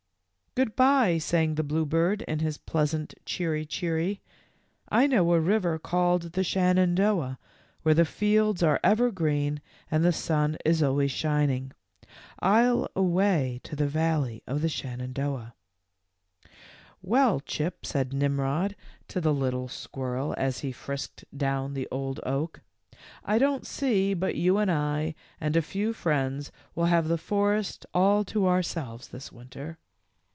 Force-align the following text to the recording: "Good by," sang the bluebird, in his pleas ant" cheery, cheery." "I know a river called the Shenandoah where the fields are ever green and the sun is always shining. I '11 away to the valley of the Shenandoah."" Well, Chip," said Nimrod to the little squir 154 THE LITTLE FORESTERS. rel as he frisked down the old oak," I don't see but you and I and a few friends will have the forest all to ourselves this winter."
"Good 0.61 0.75
by," 0.75 1.17
sang 1.17 1.55
the 1.55 1.63
bluebird, 1.63 2.23
in 2.23 2.39
his 2.39 2.57
pleas 2.57 2.93
ant" 2.93 3.13
cheery, 3.25 3.65
cheery." 3.65 4.19
"I 4.89 5.07
know 5.07 5.31
a 5.31 5.39
river 5.39 5.79
called 5.79 6.33
the 6.33 6.43
Shenandoah 6.43 7.39
where 7.83 7.95
the 7.95 8.03
fields 8.03 8.61
are 8.61 8.77
ever 8.83 9.11
green 9.11 9.61
and 9.89 10.03
the 10.03 10.11
sun 10.11 10.57
is 10.65 10.83
always 10.83 11.09
shining. 11.09 11.71
I 12.39 12.63
'11 12.65 12.87
away 12.97 13.61
to 13.63 13.77
the 13.77 13.87
valley 13.87 14.43
of 14.45 14.61
the 14.61 14.67
Shenandoah."" 14.67 15.53
Well, 17.01 17.39
Chip," 17.39 17.85
said 17.85 18.11
Nimrod 18.11 18.75
to 19.07 19.21
the 19.21 19.33
little 19.33 19.69
squir 19.69 20.17
154 20.17 20.17
THE 20.17 20.21
LITTLE 20.21 20.77
FORESTERS. 20.77 20.85
rel 20.85 20.95
as 20.97 21.07
he 21.07 21.15
frisked 21.15 21.25
down 21.37 21.73
the 21.75 21.87
old 21.89 22.19
oak," 22.25 22.59
I 23.23 23.37
don't 23.37 23.65
see 23.65 24.13
but 24.13 24.35
you 24.35 24.57
and 24.57 24.69
I 24.69 25.15
and 25.39 25.55
a 25.55 25.61
few 25.61 25.93
friends 25.93 26.51
will 26.75 26.85
have 26.87 27.07
the 27.07 27.17
forest 27.17 27.85
all 27.93 28.25
to 28.25 28.47
ourselves 28.49 29.07
this 29.07 29.31
winter." 29.31 29.77